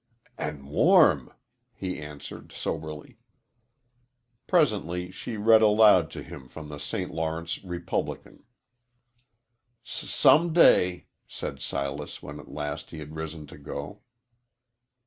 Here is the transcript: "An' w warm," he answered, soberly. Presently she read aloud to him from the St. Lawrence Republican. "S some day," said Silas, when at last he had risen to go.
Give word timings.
"An' 0.35 0.55
w 0.63 0.73
warm," 0.73 1.31
he 1.75 1.99
answered, 2.01 2.51
soberly. 2.51 3.19
Presently 4.47 5.11
she 5.11 5.37
read 5.37 5.61
aloud 5.61 6.09
to 6.09 6.23
him 6.23 6.47
from 6.47 6.69
the 6.69 6.79
St. 6.79 7.13
Lawrence 7.13 7.63
Republican. 7.63 8.43
"S 9.85 9.91
some 10.09 10.53
day," 10.53 11.05
said 11.27 11.59
Silas, 11.59 12.19
when 12.23 12.39
at 12.39 12.49
last 12.49 12.89
he 12.89 12.97
had 12.97 13.15
risen 13.15 13.45
to 13.45 13.59
go. 13.59 14.01